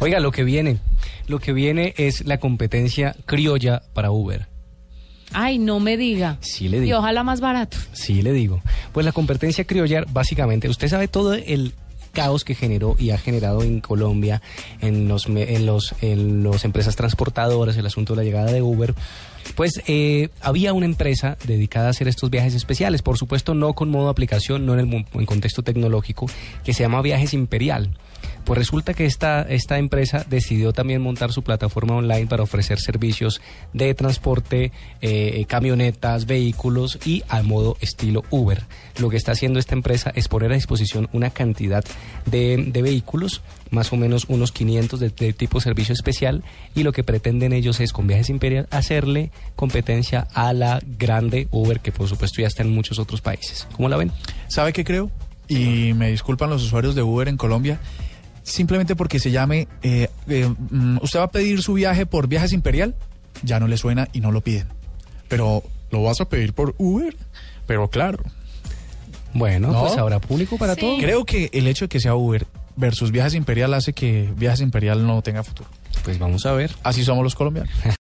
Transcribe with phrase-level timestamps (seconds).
[0.00, 0.78] Oiga, lo que viene,
[1.28, 4.48] lo que viene es la competencia criolla para Uber.
[5.32, 6.36] Ay, no me diga.
[6.40, 6.98] Sí le Y digo.
[6.98, 7.76] ojalá más barato.
[7.92, 8.60] Sí, le digo.
[8.92, 11.74] Pues la competencia criolla, básicamente, usted sabe todo el
[12.12, 14.42] caos que generó y ha generado en Colombia,
[14.80, 18.94] en los en los en las empresas transportadoras, el asunto de la llegada de Uber.
[19.54, 23.90] Pues eh, había una empresa dedicada a hacer estos viajes especiales, por supuesto no con
[23.90, 26.26] modo aplicación, no en el en contexto tecnológico,
[26.64, 27.90] que se llama Viajes Imperial.
[28.44, 33.40] Pues resulta que esta, esta empresa decidió también montar su plataforma online para ofrecer servicios
[33.72, 38.62] de transporte, eh, camionetas, vehículos y a modo estilo Uber.
[38.98, 41.84] Lo que está haciendo esta empresa es poner a disposición una cantidad
[42.26, 46.92] de, de vehículos, más o menos unos 500 de, de tipo servicio especial, y lo
[46.92, 52.08] que pretenden ellos es con Viajes Imperial hacerle competencia a la grande Uber, que por
[52.08, 53.66] supuesto ya está en muchos otros países.
[53.74, 54.12] ¿Cómo la ven?
[54.48, 55.10] ¿Sabe qué creo?
[55.48, 57.78] Y me disculpan los usuarios de Uber en Colombia.
[58.44, 62.52] Simplemente porque se llame, eh, eh, mm, usted va a pedir su viaje por Viajes
[62.52, 62.94] Imperial,
[63.42, 64.68] ya no le suena y no lo piden.
[65.28, 67.16] Pero, ¿lo vas a pedir por Uber?
[67.66, 68.18] Pero claro.
[69.32, 69.80] Bueno, ¿No?
[69.80, 70.80] pues habrá público para Sí.
[70.82, 70.98] todo.
[70.98, 75.06] Creo que el hecho de que sea Uber versus Viajes Imperial hace que Viajes Imperial
[75.06, 75.68] no tenga futuro.
[76.04, 76.70] Pues vamos a ver.
[76.82, 77.72] Así somos los colombianos.